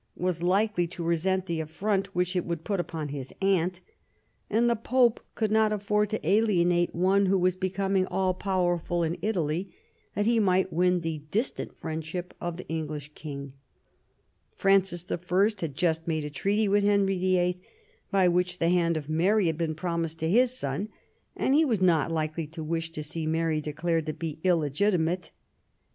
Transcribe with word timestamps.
was 0.17 0.41
likely 0.41 0.87
to 0.87 1.03
resent 1.03 1.45
the 1.45 1.59
affront 1.61 2.15
which 2.15 2.35
it 2.35 2.43
would 2.43 2.63
put 2.63 2.79
upon 2.79 3.09
his 3.09 3.31
aunt, 3.39 3.81
and 4.49 4.67
the 4.67 4.75
Pope 4.75 5.19
could 5.35 5.51
not 5.51 5.71
afford 5.71 6.09
to 6.09 6.27
alienate 6.27 6.95
one 6.95 7.27
who 7.27 7.37
was 7.37 7.55
becoming 7.55 8.07
all 8.07 8.33
powerful 8.33 9.03
in 9.03 9.15
Italy 9.21 9.71
that 10.15 10.25
he 10.25 10.39
might 10.39 10.73
win 10.73 11.01
the 11.01 11.19
distant 11.29 11.77
friendship 11.77 12.33
of 12.41 12.57
the 12.57 12.67
English 12.67 13.11
king; 13.13 13.53
Francis 14.55 15.05
L 15.07 15.19
had 15.59 15.75
just 15.75 16.07
made 16.07 16.25
a 16.25 16.31
treaty 16.31 16.67
with 16.67 16.83
Henry 16.83 17.19
VIIL, 17.19 17.59
by 18.09 18.27
which 18.27 18.57
the 18.57 18.69
hand 18.69 18.97
of 18.97 19.07
Mary 19.07 19.45
had 19.45 19.55
been 19.59 19.75
promised 19.75 20.17
to 20.17 20.27
his 20.31 20.51
son, 20.51 20.89
and 21.35 21.53
he 21.53 21.63
was 21.63 21.79
not 21.79 22.11
likely 22.11 22.47
to 22.47 22.63
wish 22.63 22.89
to 22.93 23.03
see 23.03 23.27
Mary 23.27 23.61
declared 23.61 24.07
to 24.07 24.13
be 24.13 24.39
illegitimate. 24.43 25.29